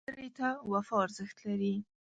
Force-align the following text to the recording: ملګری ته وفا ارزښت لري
ملګری 0.05 0.29
ته 0.39 0.47
وفا 0.73 0.95
ارزښت 1.05 1.37
لري 1.47 1.75